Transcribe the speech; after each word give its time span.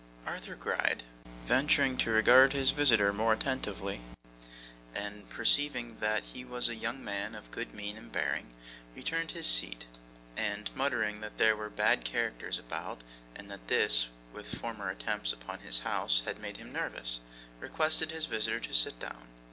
Arthur 0.25 0.55
Gride, 0.55 1.03
venturing 1.45 1.95
to 1.99 2.09
regard 2.09 2.53
his 2.53 2.71
visitor 2.71 3.13
more 3.13 3.33
attentively, 3.33 4.01
and 4.95 5.29
perceiving 5.29 5.99
that 5.99 6.23
he 6.23 6.43
was 6.43 6.67
a 6.69 6.75
young 6.75 7.03
man 7.03 7.35
of 7.35 7.51
good 7.51 7.71
mien 7.75 7.97
and 7.97 8.11
bearing, 8.11 8.51
returned 8.95 9.29
to 9.29 9.35
his 9.35 9.45
seat, 9.45 9.85
and 10.35 10.75
muttering 10.75 11.21
that 11.21 11.37
there 11.37 11.55
were 11.55 11.69
bad 11.69 12.03
characters 12.03 12.57
about, 12.57 13.03
and 13.35 13.51
that 13.51 13.67
this, 13.67 14.07
with 14.33 14.55
former 14.57 14.89
attempts 14.89 15.31
upon 15.31 15.59
his 15.59 15.81
house, 15.81 16.23
had 16.25 16.39
made 16.39 16.57
him 16.57 16.73
nervous, 16.73 17.19
requested 17.59 18.09
his 18.09 18.25
visitor 18.25 18.59
to 18.59 18.73
sit 18.73 18.99
down. 18.99 19.27